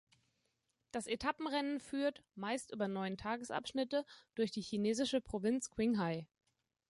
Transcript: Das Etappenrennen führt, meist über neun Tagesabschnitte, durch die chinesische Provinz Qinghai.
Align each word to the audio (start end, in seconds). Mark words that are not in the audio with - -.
Das 0.89 1.05
Etappenrennen 1.05 1.79
führt, 1.79 2.23
meist 2.33 2.71
über 2.71 2.87
neun 2.87 3.17
Tagesabschnitte, 3.17 4.03
durch 4.33 4.49
die 4.49 4.63
chinesische 4.63 5.21
Provinz 5.21 5.69
Qinghai. 5.69 6.25